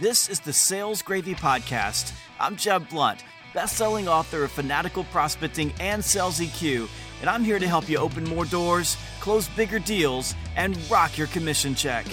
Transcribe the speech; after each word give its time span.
This 0.00 0.30
is 0.30 0.40
the 0.40 0.54
Sales 0.54 1.02
Gravy 1.02 1.34
Podcast. 1.34 2.14
I'm 2.38 2.56
Jeb 2.56 2.88
Blount, 2.88 3.22
best-selling 3.52 4.08
author 4.08 4.44
of 4.44 4.50
Fanatical 4.50 5.04
Prospecting 5.04 5.74
and 5.78 6.02
Sales 6.02 6.40
EQ, 6.40 6.88
and 7.20 7.28
I'm 7.28 7.44
here 7.44 7.58
to 7.58 7.68
help 7.68 7.86
you 7.86 7.98
open 7.98 8.24
more 8.24 8.46
doors, 8.46 8.96
close 9.20 9.46
bigger 9.48 9.78
deals, 9.78 10.34
and 10.56 10.74
rock 10.90 11.18
your 11.18 11.26
commission 11.26 11.74
check. 11.74 12.06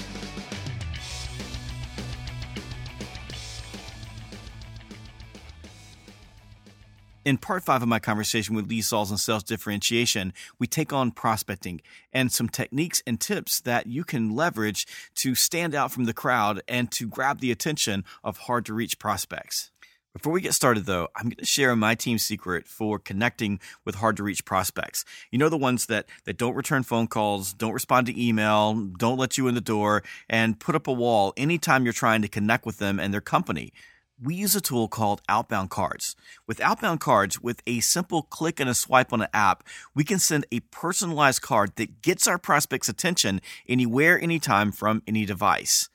In 7.27 7.37
part 7.37 7.61
five 7.61 7.81
of 7.81 7.89
my 7.89 7.99
conversation 7.99 8.55
with 8.55 8.69
Lee 8.69 8.79
Salz 8.79 9.11
on 9.11 9.17
sales 9.17 9.43
differentiation, 9.43 10.31
we 10.59 10.65
take 10.65 10.93
on 10.93 11.11
prospecting 11.11 11.81
and 12.13 12.31
some 12.31 12.47
techniques 12.47 13.03
and 13.05 13.19
tips 13.19 13.59
that 13.59 13.85
you 13.85 14.05
can 14.05 14.33
leverage 14.33 14.87
to 15.15 15.35
stand 15.35 15.75
out 15.75 15.91
from 15.91 16.05
the 16.05 16.13
crowd 16.13 16.61
and 16.69 16.89
to 16.91 17.05
grab 17.05 17.41
the 17.41 17.51
attention 17.51 18.05
of 18.23 18.37
hard 18.37 18.65
to 18.67 18.73
reach 18.73 18.97
prospects. 18.97 19.71
Before 20.13 20.31
we 20.31 20.39
get 20.39 20.53
started, 20.53 20.85
though, 20.85 21.09
I'm 21.17 21.25
going 21.25 21.35
to 21.35 21.45
share 21.45 21.75
my 21.75 21.95
team's 21.95 22.23
secret 22.23 22.65
for 22.65 22.97
connecting 22.97 23.59
with 23.83 23.95
hard 23.95 24.15
to 24.15 24.23
reach 24.23 24.45
prospects. 24.45 25.03
You 25.29 25.37
know, 25.37 25.49
the 25.49 25.57
ones 25.57 25.87
that, 25.87 26.05
that 26.23 26.37
don't 26.37 26.55
return 26.55 26.83
phone 26.83 27.07
calls, 27.07 27.51
don't 27.53 27.73
respond 27.73 28.07
to 28.07 28.17
email, 28.17 28.73
don't 28.73 29.19
let 29.19 29.37
you 29.37 29.49
in 29.49 29.53
the 29.53 29.59
door, 29.59 30.01
and 30.29 30.57
put 30.61 30.75
up 30.75 30.87
a 30.87 30.93
wall 30.93 31.33
anytime 31.35 31.83
you're 31.83 31.91
trying 31.91 32.21
to 32.21 32.29
connect 32.29 32.65
with 32.65 32.77
them 32.77 33.01
and 33.01 33.13
their 33.13 33.19
company 33.19 33.73
we 34.21 34.35
use 34.35 34.55
a 34.55 34.61
tool 34.61 34.87
called 34.87 35.21
Outbound 35.29 35.69
Cards. 35.69 36.15
With 36.47 36.61
Outbound 36.61 36.99
Cards, 36.99 37.41
with 37.41 37.61
a 37.67 37.79
simple 37.81 38.23
click 38.23 38.59
and 38.59 38.69
a 38.69 38.73
swipe 38.73 39.13
on 39.13 39.21
an 39.21 39.27
app, 39.33 39.63
we 39.93 40.03
can 40.03 40.19
send 40.19 40.45
a 40.51 40.61
personalized 40.71 41.41
card 41.41 41.75
that 41.75 42.01
gets 42.01 42.27
our 42.27 42.37
prospect's 42.37 42.89
attention 42.89 43.41
anywhere, 43.67 44.19
anytime 44.19 44.71
from 44.71 45.03
any 45.07 45.25
device. 45.25 45.89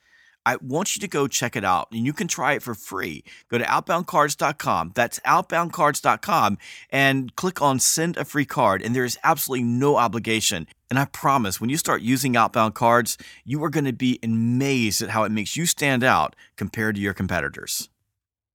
I 0.45 0.57
want 0.57 0.95
you 0.95 0.99
to 0.99 1.07
go 1.07 1.27
check 1.27 1.55
it 1.55 1.63
out 1.63 1.87
and 1.91 2.05
you 2.05 2.11
can 2.11 2.27
try 2.27 2.53
it 2.53 2.63
for 2.63 2.75
free. 2.75 3.23
Go 3.49 3.57
to 3.57 3.63
outboundcards.com. 3.63 4.91
That's 4.93 5.19
outboundcards.com 5.21 6.57
and 6.89 7.35
click 7.35 7.61
on 7.61 7.79
send 7.79 8.17
a 8.17 8.25
free 8.25 8.45
card. 8.45 8.81
And 8.81 8.95
there 8.95 9.05
is 9.05 9.17
absolutely 9.23 9.63
no 9.63 9.95
obligation. 9.95 10.67
And 10.89 10.99
I 10.99 11.05
promise 11.05 11.61
when 11.61 11.69
you 11.69 11.77
start 11.77 12.01
using 12.01 12.35
outbound 12.35 12.75
cards, 12.75 13.17
you 13.45 13.63
are 13.63 13.69
going 13.69 13.85
to 13.85 13.93
be 13.93 14.19
amazed 14.21 15.01
at 15.01 15.11
how 15.11 15.23
it 15.23 15.31
makes 15.31 15.55
you 15.55 15.65
stand 15.65 16.03
out 16.03 16.35
compared 16.57 16.95
to 16.95 17.01
your 17.01 17.13
competitors. 17.13 17.89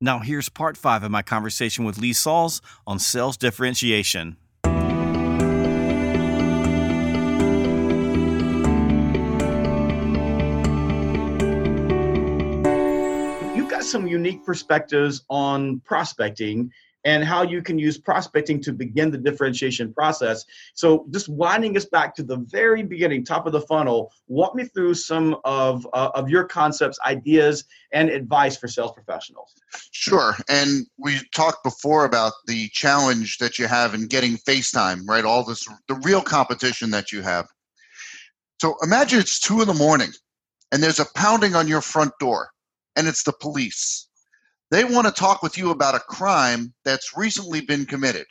Now, 0.00 0.20
here's 0.20 0.48
part 0.48 0.77
five 0.77 1.02
of 1.02 1.10
my 1.10 1.22
conversation 1.22 1.84
with 1.84 1.98
Lee 1.98 2.12
Salz 2.12 2.60
on 2.86 3.00
sales 3.00 3.36
differentiation. 3.36 4.36
You've 13.56 13.69
got 13.69 13.82
some 13.82 14.06
unique 14.06 14.46
perspectives 14.46 15.24
on 15.28 15.80
prospecting 15.80 16.70
and 17.09 17.25
how 17.25 17.41
you 17.42 17.62
can 17.62 17.78
use 17.78 17.97
prospecting 17.97 18.61
to 18.61 18.70
begin 18.70 19.11
the 19.11 19.17
differentiation 19.17 19.95
process. 19.95 20.45
So, 20.75 21.06
just 21.11 21.27
winding 21.27 21.75
us 21.75 21.87
back 21.87 22.15
to 22.17 22.23
the 22.23 22.37
very 22.37 22.83
beginning, 22.83 23.25
top 23.25 23.47
of 23.47 23.53
the 23.53 23.62
funnel, 23.62 24.12
walk 24.27 24.55
me 24.55 24.65
through 24.65 24.92
some 24.92 25.39
of, 25.45 25.87
uh, 25.95 26.11
of 26.15 26.28
your 26.28 26.45
concepts, 26.45 26.98
ideas, 27.06 27.65
and 27.95 28.11
advice 28.11 28.59
for 28.59 28.69
sales 28.69 28.92
professionals. 28.92 29.55
Sure. 29.91 30.37
And 30.50 30.87
we 30.98 31.19
talked 31.34 31.65
before 31.65 32.05
about 32.05 32.34
the 32.47 32.69
challenge 32.75 33.39
that 33.39 33.59
you 33.59 33.67
have 33.67 33.95
in 33.95 34.06
getting 34.06 34.37
FaceTime, 34.37 35.09
right? 35.09 35.25
All 35.25 35.45
this, 35.45 35.67
the 35.89 35.95
real 36.05 36.20
competition 36.20 36.91
that 36.91 37.11
you 37.11 37.22
have. 37.22 37.47
So, 38.61 38.77
imagine 38.83 39.19
it's 39.19 39.41
two 39.41 39.62
in 39.62 39.67
the 39.67 39.72
morning 39.72 40.11
and 40.72 40.83
there's 40.83 41.00
a 41.00 41.06
pounding 41.15 41.55
on 41.55 41.69
your 41.69 41.81
front 41.81 42.12
door 42.20 42.50
and 42.97 43.09
it's 43.09 43.22
the 43.22 43.33
police 43.33 44.09
they 44.70 44.84
want 44.84 45.06
to 45.06 45.12
talk 45.12 45.42
with 45.42 45.56
you 45.56 45.70
about 45.70 45.94
a 45.94 46.00
crime 46.00 46.72
that's 46.84 47.16
recently 47.16 47.61
been 47.61 47.86
committed. 47.86 48.27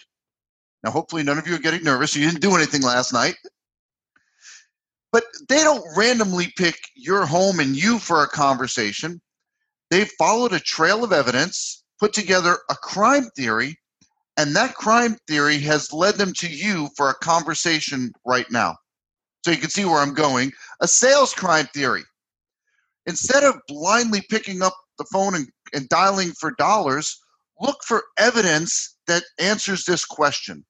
Now, 0.83 0.91
hopefully, 0.91 1.23
none 1.23 1.37
of 1.37 1.47
you 1.47 1.55
are 1.55 1.59
getting 1.59 1.83
nervous. 1.83 2.15
You 2.15 2.25
didn't 2.25 2.41
do 2.41 2.55
anything 2.55 2.83
last 2.83 3.11
night. 3.11 3.35
But 5.11 5.23
they 5.49 5.63
don't 5.63 5.83
randomly 5.97 6.53
pick 6.57 6.77
your 6.95 7.25
home 7.25 7.59
and 7.59 7.75
you 7.75 7.97
for 7.97 8.23
a 8.23 8.27
conversation. 8.27 9.19
They've 9.89 10.11
followed 10.19 10.53
a 10.53 10.59
trail 10.59 11.03
of 11.03 11.13
evidence, 11.13 11.83
put 11.99 12.13
together 12.13 12.59
a 12.69 12.75
crime 12.75 13.29
theory, 13.35 13.79
and 14.35 14.55
that 14.55 14.75
crime 14.75 15.17
theory 15.27 15.57
has 15.59 15.91
led 15.91 16.15
them 16.15 16.33
to 16.33 16.47
you 16.47 16.89
for 16.95 17.09
a 17.09 17.15
conversation 17.15 18.11
right 18.25 18.49
now. 18.51 18.75
So 19.43 19.51
you 19.51 19.57
can 19.57 19.69
see 19.69 19.85
where 19.85 19.99
I'm 19.99 20.13
going. 20.13 20.51
A 20.81 20.87
sales 20.87 21.33
crime 21.33 21.67
theory. 21.73 22.03
Instead 23.07 23.43
of 23.43 23.55
blindly 23.67 24.21
picking 24.29 24.61
up 24.61 24.75
the 24.97 25.05
phone 25.11 25.33
and 25.35 25.47
and 25.73 25.89
dialing 25.89 26.31
for 26.31 26.51
dollars, 26.57 27.19
look 27.59 27.77
for 27.83 28.03
evidence 28.17 28.97
that 29.07 29.23
answers 29.39 29.85
this 29.85 30.05
question. 30.05 30.65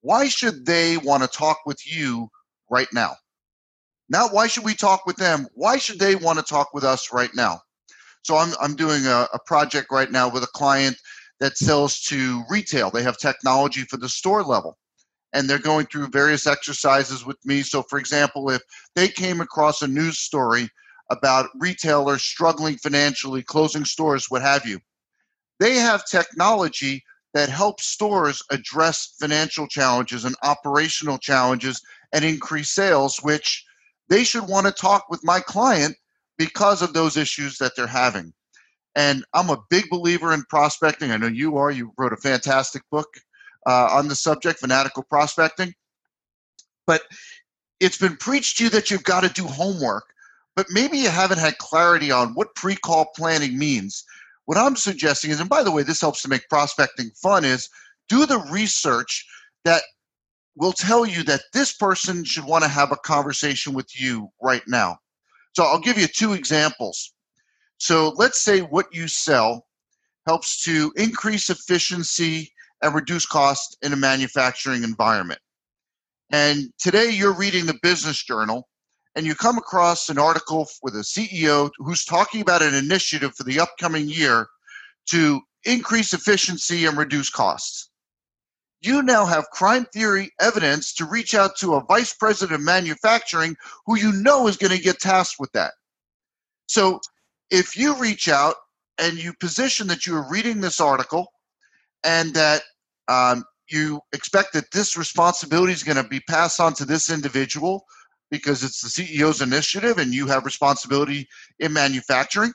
Why 0.00 0.28
should 0.28 0.66
they 0.66 0.98
want 0.98 1.22
to 1.22 1.28
talk 1.28 1.58
with 1.66 1.78
you 1.86 2.28
right 2.70 2.88
now? 2.92 3.16
Now, 4.08 4.28
why 4.28 4.46
should 4.46 4.64
we 4.64 4.74
talk 4.74 5.04
with 5.04 5.16
them? 5.16 5.48
Why 5.54 5.78
should 5.78 5.98
they 5.98 6.14
want 6.14 6.38
to 6.38 6.44
talk 6.44 6.72
with 6.72 6.84
us 6.84 7.12
right 7.12 7.34
now? 7.34 7.60
So 8.22 8.36
I'm, 8.36 8.54
I'm 8.60 8.76
doing 8.76 9.06
a, 9.06 9.26
a 9.32 9.38
project 9.46 9.88
right 9.90 10.10
now 10.10 10.28
with 10.28 10.42
a 10.42 10.48
client 10.48 10.96
that 11.40 11.58
sells 11.58 12.00
to 12.02 12.42
retail. 12.48 12.90
They 12.90 13.02
have 13.02 13.18
technology 13.18 13.82
for 13.82 13.96
the 13.96 14.08
store 14.08 14.42
level 14.42 14.78
and 15.32 15.48
they're 15.48 15.58
going 15.58 15.86
through 15.86 16.08
various 16.08 16.46
exercises 16.46 17.26
with 17.26 17.36
me. 17.44 17.62
So, 17.62 17.82
for 17.82 17.98
example, 17.98 18.50
if 18.50 18.62
they 18.94 19.08
came 19.08 19.40
across 19.40 19.82
a 19.82 19.86
news 19.86 20.18
story 20.18 20.68
about 21.10 21.50
retailers 21.58 22.22
struggling 22.22 22.76
financially, 22.76 23.42
closing 23.42 23.84
stores, 23.84 24.26
what 24.28 24.42
have 24.42 24.66
you. 24.66 24.80
They 25.60 25.74
have 25.74 26.04
technology 26.06 27.04
that 27.34 27.48
helps 27.48 27.86
stores 27.86 28.42
address 28.50 29.14
financial 29.20 29.66
challenges 29.68 30.24
and 30.24 30.34
operational 30.42 31.18
challenges 31.18 31.80
and 32.12 32.24
increase 32.24 32.72
sales, 32.72 33.18
which 33.22 33.64
they 34.08 34.24
should 34.24 34.48
want 34.48 34.66
to 34.66 34.72
talk 34.72 35.10
with 35.10 35.20
my 35.24 35.40
client 35.40 35.96
because 36.38 36.82
of 36.82 36.92
those 36.92 37.16
issues 37.16 37.58
that 37.58 37.72
they're 37.76 37.86
having. 37.86 38.32
And 38.94 39.24
I'm 39.34 39.50
a 39.50 39.62
big 39.68 39.90
believer 39.90 40.32
in 40.32 40.44
prospecting. 40.48 41.10
I 41.10 41.18
know 41.18 41.26
you 41.26 41.58
are. 41.58 41.70
You 41.70 41.92
wrote 41.98 42.14
a 42.14 42.16
fantastic 42.16 42.82
book 42.90 43.08
uh, 43.66 43.88
on 43.92 44.08
the 44.08 44.14
subject, 44.14 44.60
Fanatical 44.60 45.02
Prospecting. 45.02 45.74
But 46.86 47.02
it's 47.80 47.98
been 47.98 48.16
preached 48.16 48.58
to 48.58 48.64
you 48.64 48.70
that 48.70 48.90
you've 48.90 49.04
got 49.04 49.22
to 49.22 49.28
do 49.28 49.46
homework 49.46 50.04
but 50.56 50.66
maybe 50.70 50.98
you 50.98 51.10
haven't 51.10 51.38
had 51.38 51.58
clarity 51.58 52.10
on 52.10 52.34
what 52.34 52.54
pre-call 52.54 53.12
planning 53.14 53.58
means. 53.58 54.04
What 54.46 54.56
I'm 54.56 54.74
suggesting 54.74 55.30
is, 55.30 55.38
and 55.38 55.50
by 55.50 55.62
the 55.62 55.70
way, 55.70 55.82
this 55.82 56.00
helps 56.00 56.22
to 56.22 56.28
make 56.28 56.48
prospecting 56.48 57.10
fun, 57.10 57.44
is 57.44 57.68
do 58.08 58.24
the 58.24 58.38
research 58.50 59.26
that 59.64 59.82
will 60.56 60.72
tell 60.72 61.04
you 61.04 61.22
that 61.24 61.42
this 61.52 61.74
person 61.74 62.24
should 62.24 62.44
want 62.44 62.64
to 62.64 62.68
have 62.68 62.90
a 62.90 62.96
conversation 62.96 63.74
with 63.74 64.00
you 64.00 64.28
right 64.40 64.62
now. 64.66 64.96
So 65.54 65.64
I'll 65.64 65.78
give 65.78 65.98
you 65.98 66.06
two 66.06 66.32
examples. 66.32 67.12
So 67.78 68.14
let's 68.16 68.40
say 68.40 68.60
what 68.60 68.86
you 68.92 69.08
sell 69.08 69.66
helps 70.26 70.62
to 70.64 70.92
increase 70.96 71.50
efficiency 71.50 72.52
and 72.82 72.94
reduce 72.94 73.26
cost 73.26 73.76
in 73.82 73.92
a 73.92 73.96
manufacturing 73.96 74.82
environment. 74.82 75.40
And 76.30 76.72
today 76.78 77.10
you're 77.10 77.36
reading 77.36 77.66
the 77.66 77.78
business 77.82 78.22
journal 78.22 78.68
and 79.16 79.24
you 79.24 79.34
come 79.34 79.56
across 79.56 80.10
an 80.10 80.18
article 80.18 80.68
with 80.82 80.94
a 80.94 80.98
CEO 80.98 81.70
who's 81.78 82.04
talking 82.04 82.42
about 82.42 82.62
an 82.62 82.74
initiative 82.74 83.34
for 83.34 83.44
the 83.44 83.58
upcoming 83.58 84.08
year 84.10 84.46
to 85.06 85.40
increase 85.64 86.12
efficiency 86.12 86.84
and 86.84 86.98
reduce 86.98 87.30
costs. 87.30 87.88
You 88.82 89.02
now 89.02 89.24
have 89.24 89.50
crime 89.50 89.86
theory 89.86 90.30
evidence 90.38 90.92
to 90.94 91.06
reach 91.06 91.34
out 91.34 91.56
to 91.56 91.74
a 91.74 91.84
vice 91.84 92.12
president 92.12 92.60
of 92.60 92.64
manufacturing 92.64 93.56
who 93.86 93.96
you 93.96 94.12
know 94.12 94.46
is 94.48 94.58
going 94.58 94.76
to 94.76 94.82
get 94.82 95.00
tasked 95.00 95.40
with 95.40 95.50
that. 95.52 95.72
So 96.66 97.00
if 97.50 97.76
you 97.76 97.96
reach 97.96 98.28
out 98.28 98.56
and 98.98 99.16
you 99.16 99.32
position 99.40 99.86
that 99.86 100.06
you 100.06 100.14
are 100.14 100.30
reading 100.30 100.60
this 100.60 100.78
article 100.78 101.32
and 102.04 102.34
that 102.34 102.62
um, 103.08 103.44
you 103.70 104.00
expect 104.12 104.52
that 104.52 104.70
this 104.72 104.96
responsibility 104.96 105.72
is 105.72 105.82
going 105.82 105.96
to 105.96 106.08
be 106.08 106.20
passed 106.20 106.60
on 106.60 106.74
to 106.74 106.84
this 106.84 107.10
individual 107.10 107.86
because 108.30 108.64
it's 108.64 108.80
the 108.80 108.88
CEO's 108.88 109.40
initiative 109.40 109.98
and 109.98 110.12
you 110.12 110.26
have 110.26 110.44
responsibility 110.44 111.28
in 111.58 111.72
manufacturing. 111.72 112.52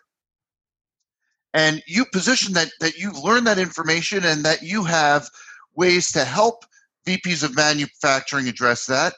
And 1.53 1.83
you 1.85 2.06
position 2.06 2.53
that 2.53 2.71
that 2.79 2.97
you've 2.97 3.18
learned 3.18 3.47
that 3.47 3.59
information 3.59 4.23
and 4.23 4.44
that 4.45 4.62
you 4.62 4.83
have 4.85 5.29
ways 5.75 6.12
to 6.13 6.23
help 6.23 6.63
VPs 7.07 7.44
of 7.44 7.56
manufacturing 7.56 8.47
address 8.47 8.85
that. 8.85 9.13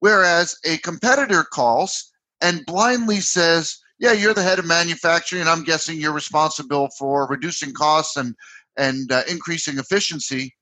Whereas 0.00 0.56
a 0.64 0.78
competitor 0.78 1.44
calls 1.44 2.12
and 2.40 2.66
blindly 2.66 3.20
says, 3.20 3.78
Yeah, 3.98 4.12
you're 4.12 4.34
the 4.34 4.42
head 4.42 4.58
of 4.58 4.66
manufacturing, 4.66 5.40
and 5.40 5.50
I'm 5.50 5.64
guessing 5.64 6.00
you're 6.00 6.12
responsible 6.12 6.88
for 6.98 7.26
reducing 7.28 7.72
costs 7.72 8.16
and, 8.16 8.34
and 8.76 9.10
uh, 9.12 9.22
increasing 9.28 9.78
efficiency. 9.78 10.54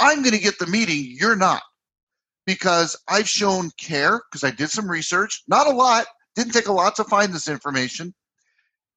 I'm 0.00 0.22
going 0.22 0.34
to 0.34 0.40
get 0.40 0.58
the 0.58 0.66
meeting, 0.66 1.06
you're 1.06 1.36
not 1.36 1.62
because 2.46 2.96
I've 3.08 3.28
shown 3.28 3.70
care 3.78 4.22
because 4.30 4.44
I 4.44 4.50
did 4.50 4.70
some 4.70 4.90
research, 4.90 5.42
not 5.48 5.66
a 5.66 5.70
lot, 5.70 6.06
didn't 6.34 6.52
take 6.52 6.68
a 6.68 6.72
lot 6.72 6.96
to 6.96 7.04
find 7.04 7.32
this 7.32 7.48
information. 7.48 8.14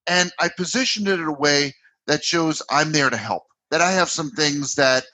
And 0.06 0.32
I 0.38 0.48
positioned 0.48 1.08
it 1.08 1.20
in 1.20 1.26
a 1.26 1.32
way 1.32 1.74
that 2.06 2.24
shows 2.24 2.62
I'm 2.70 2.92
there 2.92 3.10
to 3.10 3.16
help, 3.16 3.44
that 3.70 3.80
I 3.80 3.92
have 3.92 4.08
some 4.08 4.30
things 4.30 4.74
that 4.76 5.04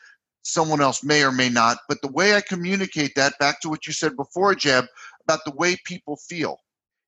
someone 0.42 0.80
else 0.80 1.02
may 1.02 1.24
or 1.24 1.32
may 1.32 1.48
not. 1.48 1.78
But 1.88 2.00
the 2.02 2.12
way 2.12 2.34
I 2.34 2.40
communicate 2.40 3.14
that, 3.16 3.38
back 3.38 3.60
to 3.60 3.68
what 3.68 3.86
you 3.86 3.92
said 3.92 4.16
before, 4.16 4.54
Jeb, 4.54 4.86
about 5.24 5.40
the 5.44 5.52
way 5.52 5.76
people 5.84 6.16
feel. 6.16 6.58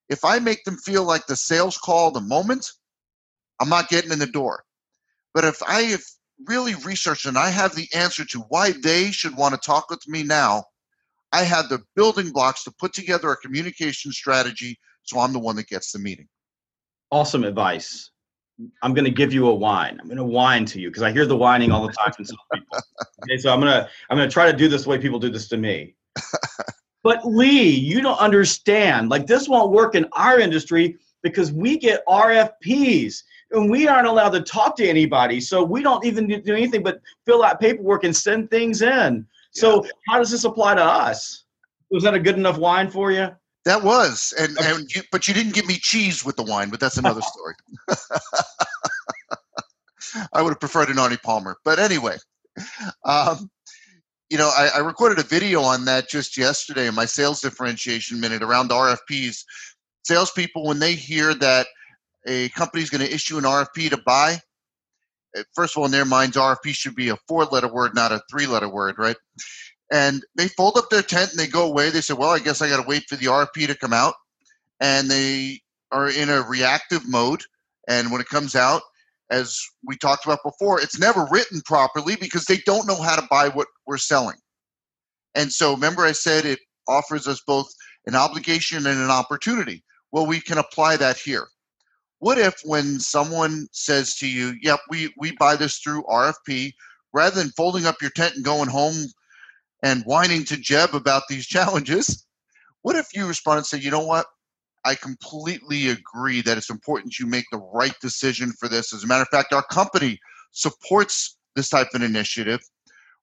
If 0.09 0.25
I 0.25 0.39
make 0.39 0.65
them 0.65 0.77
feel 0.77 1.05
like 1.05 1.27
the 1.27 1.37
sales 1.37 1.77
call 1.79 2.11
the 2.11 2.21
moment, 2.21 2.71
I'm 3.61 3.69
not 3.69 3.89
getting 3.89 4.13
in 4.13 4.19
the 4.19 4.27
door. 4.27 4.65
But 5.35 5.45
if 5.45 5.63
I 5.63 5.83
have 5.83 6.03
really 6.47 6.75
researched 6.77 7.27
and 7.27 7.39
I 7.39 7.51
have 7.51 7.75
the 7.75 7.89
answer 7.95 8.25
to 8.27 8.41
why 8.49 8.73
they 8.73 9.11
should 9.11 9.37
want 9.37 9.55
to 9.55 9.61
talk 9.61 9.91
with 9.91 10.07
me 10.09 10.23
now, 10.23 10.65
I 11.33 11.43
have 11.43 11.69
the 11.69 11.83
building 11.95 12.31
blocks 12.31 12.65
to 12.65 12.73
put 12.79 12.93
together 12.93 13.31
a 13.31 13.37
communication 13.37 14.13
strategy 14.13 14.79
so 15.07 15.21
I'm 15.21 15.33
the 15.33 15.39
one 15.39 15.57
that 15.57 15.69
gets 15.69 15.93
the 15.93 15.99
meeting. 15.99 16.29
Awesome 17.11 17.45
advice. 17.45 18.11
I'm 18.83 18.95
going 18.95 19.05
to 19.05 19.11
give 19.11 19.33
you 19.33 19.49
a 19.49 19.55
whine. 19.55 19.99
I'm 20.01 20.07
going 20.07 20.17
to 20.17 20.25
whine 20.25 20.65
to 20.67 20.81
you 20.81 20.89
because 20.89 21.03
I 21.03 21.13
hear 21.13 21.27
the 21.27 21.37
whining 21.37 21.71
all 21.71 21.87
the 21.87 21.93
time 21.93 22.13
from 22.13 22.25
some 22.25 22.37
people. 22.53 22.79
Okay, 23.25 23.39
so 23.39 23.53
I'm 23.53 23.61
going 23.61 23.73
to 23.73 23.89
I'm 24.11 24.17
going 24.17 24.29
to 24.29 24.33
try 24.33 24.51
to 24.51 24.57
do 24.57 24.69
this 24.69 24.85
the 24.85 24.91
way 24.91 24.99
people 24.99 25.19
do 25.19 25.31
this 25.31 25.49
to 25.49 25.57
me. 25.57 25.95
but 27.03 27.27
Lee, 27.27 27.71
you 27.71 28.01
don't 28.01 28.19
understand. 28.19 29.09
Like 29.09 29.27
this 29.27 29.49
won't 29.49 29.73
work 29.73 29.95
in 29.95 30.07
our 30.13 30.39
industry 30.39 30.97
because 31.23 31.51
we 31.51 31.79
get 31.79 32.07
RFPs 32.07 33.23
and 33.53 33.71
we 33.71 33.89
aren't 33.89 34.07
allowed 34.07 34.31
to 34.31 34.43
talk 34.43 34.77
to 34.77 34.87
anybody. 34.87 35.41
So 35.41 35.65
we 35.65 35.83
don't 35.83 36.05
even 36.05 36.27
do 36.27 36.55
anything 36.55 36.83
but 36.83 37.01
fill 37.25 37.43
out 37.43 37.61
paperwork 37.61 38.05
and 38.05 38.15
send 38.15 38.51
things 38.51 38.83
in. 38.83 39.27
So 39.57 39.85
yeah. 39.85 39.91
how 40.09 40.19
does 40.19 40.31
this 40.31 40.45
apply 40.45 40.75
to 40.75 40.85
us? 40.85 41.45
Was 41.91 42.03
that 42.03 42.15
a 42.15 42.21
good 42.21 42.37
enough 42.37 42.59
wine 42.59 42.91
for 42.91 43.11
you? 43.11 43.29
That 43.65 43.83
was, 43.83 44.33
and, 44.39 44.57
and 44.61 44.89
you, 44.95 45.03
but 45.11 45.27
you 45.27 45.35
didn't 45.35 45.55
give 45.55 45.67
me 45.67 45.75
cheese 45.75 46.25
with 46.25 46.37
the 46.37 46.45
wine, 46.45 46.71
but 46.71 46.79
that's 46.79 46.99
another 46.99 47.21
story. 47.89 47.99
I 50.33 50.41
would 50.41 50.51
have 50.51 50.61
preferred 50.61 50.89
an 50.89 50.97
Arnie 50.97 51.21
Palmer, 51.21 51.57
but 51.65 51.79
anyway, 51.79 52.17
um, 53.05 53.51
you 54.31 54.39
know, 54.39 54.51
I, 54.57 54.71
I, 54.77 54.79
recorded 54.79 55.19
a 55.19 55.25
video 55.25 55.63
on 55.63 55.85
that 55.87 56.09
just 56.09 56.37
yesterday 56.37 56.87
in 56.87 56.95
my 56.95 57.05
sales 57.05 57.41
differentiation 57.41 58.21
minute 58.21 58.43
around 58.43 58.71
RFPs. 58.71 59.45
Salespeople, 60.05 60.65
when 60.65 60.79
they 60.79 60.95
hear 60.95 61.35
that 61.35 61.67
a 62.27 62.49
company 62.51 62.83
is 62.83 62.91
going 62.91 63.05
to 63.05 63.13
issue 63.13 63.37
an 63.39 63.45
RFP 63.45 63.91
to 63.91 63.99
buy, 63.99 64.41
Uh, 65.37 65.43
first 65.55 65.77
of 65.77 65.81
all, 65.81 65.87
in 65.87 65.93
their 65.93 66.05
minds, 66.05 66.37
RFP 66.37 66.75
should 66.75 66.97
be 66.97 67.11
a 67.11 67.17
four-letter 67.29 67.69
word, 67.73 67.95
not 67.95 68.13
a 68.13 68.23
three-letter 68.31 68.69
word, 68.69 68.97
right? 68.99 69.17
and 69.93 70.25
they 70.35 70.49
fold 70.49 70.77
up 70.77 70.91
their 70.91 71.03
tent 71.03 71.31
and 71.31 71.39
they 71.39 71.47
go 71.47 71.67
away. 71.67 71.91
They 71.91 72.01
say, 72.01 72.15
"Well, 72.15 72.31
I 72.31 72.39
guess 72.39 72.61
I 72.63 72.69
got 72.69 72.83
to 72.83 72.89
wait 72.89 73.05
for 73.09 73.17
the 73.17 73.27
RFP 73.27 73.67
to 73.67 73.75
come 73.77 73.93
out," 73.93 74.15
and 74.81 75.11
they 75.11 75.61
are 75.93 76.11
in 76.11 76.29
a 76.29 76.43
reactive 76.43 77.09
mode. 77.09 77.43
And 77.89 78.11
when 78.11 78.21
it 78.21 78.29
comes 78.29 78.57
out, 78.57 78.83
as 79.31 79.61
we 79.85 79.97
talked 79.97 80.25
about 80.27 80.41
before, 80.45 80.81
it's 80.81 80.99
never 80.99 81.27
written 81.31 81.61
properly 81.65 82.17
because 82.17 82.45
they 82.47 82.59
don't 82.67 82.87
know 82.87 83.01
how 83.01 83.17
to 83.17 83.27
buy 83.31 83.49
what 83.49 83.69
we're 83.87 83.99
selling. 83.99 84.39
And 85.35 85.53
so, 85.53 85.73
remember, 85.75 86.05
I 86.05 86.13
said 86.13 86.45
it 86.45 86.61
offers 86.89 87.29
us 87.29 87.41
both 87.47 87.73
an 88.07 88.15
obligation 88.17 88.87
and 88.87 89.01
an 89.01 89.11
opportunity. 89.11 89.85
Well, 90.13 90.27
we 90.27 90.41
can 90.41 90.59
apply 90.59 90.97
that 90.99 91.19
here. 91.19 91.49
What 92.19 92.39
if, 92.39 92.61
when 92.65 92.99
someone 92.99 93.69
says 93.73 94.17
to 94.17 94.29
you, 94.29 94.55
"Yep, 94.63 94.81
we 94.89 95.13
we 95.19 95.33
buy 95.33 95.57
this 95.57 95.79
through 95.79 96.05
RFP," 96.05 96.73
rather 97.13 97.37
than 97.37 97.53
folding 97.53 97.87
up 97.87 98.01
your 98.01 98.11
tent 98.11 98.37
and 98.37 98.45
going 98.45 98.69
home 98.69 99.07
and 99.83 100.03
whining 100.05 100.45
to 100.45 100.57
Jeb 100.57 100.95
about 100.95 101.25
these 101.29 101.47
challenges. 101.57 102.27
What 102.83 102.97
if 102.97 103.09
you 103.15 103.27
respond 103.27 103.59
and 103.59 103.67
say, 103.67 103.79
you 103.79 103.91
know 103.91 104.05
what? 104.05 104.27
I 104.85 104.95
completely 104.95 105.89
agree 105.89 106.41
that 106.43 106.57
it's 106.57 106.71
important 106.71 107.19
you 107.19 107.27
make 107.27 107.47
the 107.51 107.59
right 107.73 107.95
decision 108.01 108.53
for 108.53 108.69
this. 108.69 108.95
As 108.95 109.03
a 109.03 109.07
matter 109.07 109.23
of 109.23 109.29
fact, 109.29 109.53
our 109.53 109.65
company 109.65 110.21
supports 110.53 111.37
this 111.57 111.69
type 111.69 111.89
of 111.95 112.03
initiative. 112.03 112.61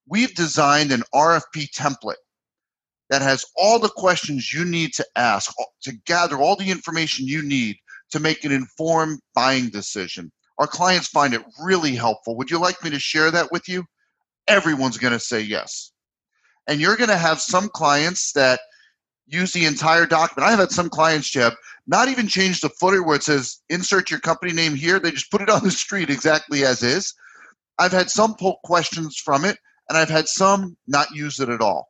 We've 0.06 0.34
designed 0.36 0.92
an 0.92 1.04
RFP 1.16 1.70
template 1.74 2.16
that 3.10 3.22
has 3.22 3.46
all 3.56 3.80
the 3.80 3.90
questions 3.90 4.54
you 4.54 4.66
need 4.66 4.94
to 4.96 5.06
ask 5.16 5.54
to 5.84 5.94
gather 6.06 6.38
all 6.38 6.58
the 6.58 6.70
information 6.70 7.26
you 7.26 7.42
need 7.42 7.78
to 8.14 8.20
make 8.20 8.44
an 8.44 8.52
informed 8.52 9.20
buying 9.36 9.70
decision. 9.70 10.32
Our 10.58 10.68
clients 10.68 11.08
find 11.08 11.34
it 11.34 11.44
really 11.64 11.96
helpful. 11.96 12.36
Would 12.38 12.50
you 12.50 12.60
like 12.60 12.84
me 12.84 12.90
to 12.90 13.00
share 13.00 13.30
that 13.32 13.52
with 13.52 13.68
you? 13.68 13.84
Everyone's 14.48 14.98
going 14.98 15.14
to 15.14 15.20
say 15.20 15.42
yes 15.42 15.94
and 16.68 16.80
you're 16.80 16.96
going 16.96 17.10
to 17.10 17.18
have 17.18 17.42
some 17.42 17.70
clients 17.70 18.32
that 18.34 18.60
use 19.26 19.52
the 19.52 19.66
entire 19.66 20.06
document. 20.06 20.50
I've 20.50 20.60
had 20.60 20.72
some 20.72 20.90
clients, 20.90 21.30
Jeb, 21.30 21.54
not 21.88 22.08
even 22.08 22.28
change 22.28 22.62
the 22.62 22.70
footer 22.70 23.04
where 23.04 23.16
it 23.16 23.24
says 23.24 23.60
insert 23.70 24.12
your 24.12 24.20
company 24.20 24.54
name 24.54 24.76
here. 24.76 25.00
They 25.00 25.12
just 25.12 25.32
put 25.32 25.42
it 25.42 25.50
on 25.50 25.64
the 25.64 25.72
street 25.72 26.10
exactly 26.10 26.64
as 26.64 26.84
is. 26.84 27.14
I've 27.80 27.92
had 27.92 28.10
some 28.10 28.36
pull 28.36 28.60
questions 28.64 29.18
from 29.18 29.46
it, 29.46 29.58
and 29.90 29.98
I've 29.98 30.10
had 30.10 30.28
some 30.28 30.78
not 30.88 31.12
use 31.12 31.40
it 31.40 31.50
at 31.50 31.62
all. 31.62 31.90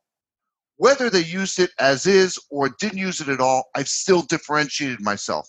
Whether 0.78 1.10
they 1.10 1.24
used 1.24 1.60
it 1.60 1.72
as 1.80 2.08
is 2.08 2.40
or 2.50 2.70
didn't 2.80 2.98
use 2.98 3.22
it 3.22 3.28
at 3.28 3.40
all, 3.40 3.66
I've 3.76 3.88
still 3.88 4.24
differentiated 4.24 5.02
myself. 5.02 5.48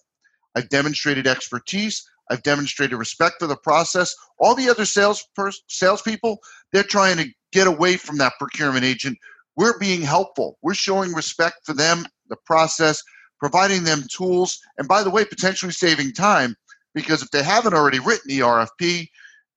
I've 0.55 0.69
demonstrated 0.69 1.27
expertise. 1.27 2.05
I've 2.31 2.43
demonstrated 2.43 2.99
respect 2.99 3.37
for 3.39 3.47
the 3.47 3.57
process. 3.57 4.15
All 4.39 4.55
the 4.55 4.69
other 4.69 4.85
sales 4.85 5.25
pers- 5.35 5.63
salespeople, 5.69 6.39
they're 6.73 6.83
trying 6.83 7.19
to 7.19 7.29
get 7.53 7.67
away 7.67 7.97
from 7.97 8.19
that 8.19 8.35
procurement 8.39 8.85
agent. 8.85 9.19
We're 9.57 9.79
being 9.79 10.03
helpful. 10.03 10.59
We're 10.63 10.75
showing 10.75 11.13
respect 11.13 11.61
for 11.65 11.75
them, 11.75 12.07
the 12.29 12.37
process, 12.45 13.03
providing 13.39 13.85
them 13.85 14.05
tools, 14.11 14.59
and 14.79 14.89
by 14.89 15.03
the 15.03 15.11
way, 15.11 15.25
potentially 15.25 15.73
saving 15.73 16.13
time 16.13 16.57
because 16.95 17.23
if 17.23 17.31
they 17.31 17.43
haven't 17.43 17.75
already 17.75 17.99
written 17.99 18.29
the 18.29 18.41
RFP, 18.41 19.09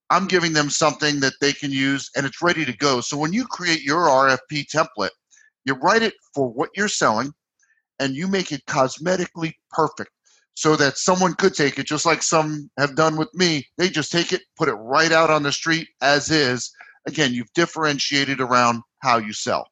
I'm 0.09 0.27
giving 0.27 0.53
them 0.53 0.69
something 0.69 1.19
that 1.19 1.33
they 1.41 1.53
can 1.53 1.71
use 1.71 2.09
and 2.15 2.25
it's 2.25 2.41
ready 2.41 2.65
to 2.65 2.75
go. 2.75 3.01
So 3.01 3.17
when 3.17 3.33
you 3.33 3.45
create 3.45 3.83
your 3.83 4.07
RFP 4.07 4.65
template, 4.67 5.09
you 5.65 5.73
write 5.75 6.01
it 6.01 6.13
for 6.33 6.49
what 6.49 6.69
you're 6.75 6.88
selling 6.88 7.33
and 7.99 8.15
you 8.15 8.27
make 8.27 8.51
it 8.51 8.65
cosmetically 8.65 9.53
perfect 9.71 10.11
so 10.57 10.75
that 10.75 10.98
someone 10.98 11.36
could 11.36 11.54
take 11.54 11.77
it, 11.77 11.86
just 11.86 12.04
like 12.04 12.24
some 12.24 12.68
have 12.80 12.95
done 12.95 13.15
with 13.15 13.30
me. 13.36 13.68
They 13.77 13.89
just 13.89 14.12
take 14.12 14.33
it, 14.33 14.42
put 14.57 14.68
it 14.68 14.74
right 14.74 15.12
out 15.12 15.30
on 15.30 15.44
the 15.44 15.51
street 15.51 15.88
as 16.01 16.31
is. 16.31 16.71
Again, 17.06 17.31
you've 17.31 17.54
differentiated 17.54 18.42
around 18.42 18.81
how 19.04 19.19
you 19.19 19.33
sell. 19.33 19.68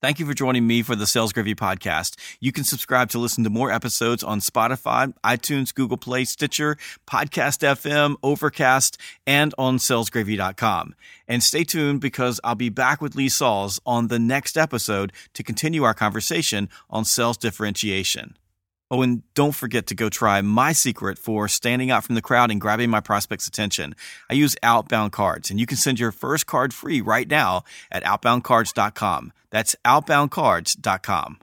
Thank 0.00 0.20
you 0.20 0.26
for 0.26 0.32
joining 0.32 0.64
me 0.64 0.82
for 0.82 0.94
the 0.94 1.08
Sales 1.08 1.32
Gravy 1.32 1.56
podcast. 1.56 2.14
You 2.38 2.52
can 2.52 2.62
subscribe 2.62 3.10
to 3.10 3.18
listen 3.18 3.42
to 3.42 3.50
more 3.50 3.72
episodes 3.72 4.22
on 4.22 4.38
Spotify, 4.38 5.12
iTunes, 5.24 5.74
Google 5.74 5.96
Play, 5.96 6.24
Stitcher, 6.24 6.76
Podcast 7.04 7.66
FM, 7.66 8.14
Overcast, 8.22 8.98
and 9.26 9.52
on 9.58 9.78
salesgravy.com. 9.78 10.94
And 11.26 11.42
stay 11.42 11.64
tuned 11.64 12.00
because 12.00 12.38
I'll 12.44 12.54
be 12.54 12.68
back 12.68 13.02
with 13.02 13.16
Lee 13.16 13.26
Salz 13.26 13.80
on 13.84 14.06
the 14.06 14.20
next 14.20 14.56
episode 14.56 15.12
to 15.34 15.42
continue 15.42 15.82
our 15.82 15.94
conversation 15.94 16.68
on 16.88 17.04
sales 17.04 17.36
differentiation. 17.36 18.36
Oh, 18.92 19.00
and 19.00 19.22
don't 19.32 19.54
forget 19.54 19.86
to 19.86 19.94
go 19.94 20.10
try 20.10 20.42
my 20.42 20.72
secret 20.72 21.18
for 21.18 21.48
standing 21.48 21.90
out 21.90 22.04
from 22.04 22.14
the 22.14 22.20
crowd 22.20 22.50
and 22.50 22.60
grabbing 22.60 22.90
my 22.90 23.00
prospects' 23.00 23.46
attention. 23.46 23.96
I 24.28 24.34
use 24.34 24.54
outbound 24.62 25.12
cards, 25.12 25.50
and 25.50 25.58
you 25.58 25.64
can 25.64 25.78
send 25.78 25.98
your 25.98 26.12
first 26.12 26.46
card 26.46 26.74
free 26.74 27.00
right 27.00 27.26
now 27.26 27.64
at 27.90 28.04
outboundcards.com. 28.04 29.32
That's 29.48 29.74
outboundcards.com. 29.86 31.38